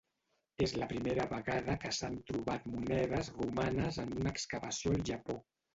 [0.67, 5.43] És la primera vegada que s'han trobat monedes romanes en una excavació al Japó.